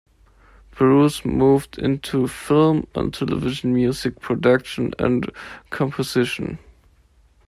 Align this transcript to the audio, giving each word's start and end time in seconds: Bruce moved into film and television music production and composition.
Bruce 0.71 1.23
moved 1.23 1.77
into 1.77 2.27
film 2.27 2.87
and 2.95 3.13
television 3.13 3.71
music 3.71 4.19
production 4.19 4.95
and 4.97 5.29
composition. 5.69 6.57